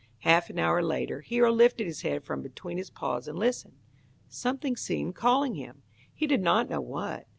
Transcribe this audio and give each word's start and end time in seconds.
Half 0.21 0.49
an 0.49 0.57
hour 0.57 0.81
later 0.81 1.21
Hero 1.21 1.51
lifted 1.51 1.85
his 1.85 2.01
head 2.01 2.23
from 2.23 2.41
between 2.41 2.79
his 2.79 2.89
paws 2.89 3.27
and 3.27 3.37
listened. 3.37 3.77
Something 4.27 4.75
seemed 4.75 5.13
calling 5.13 5.53
him. 5.53 5.83
He 6.11 6.25
did 6.25 6.41
not 6.41 6.67
know 6.71 6.81
what. 6.81 7.27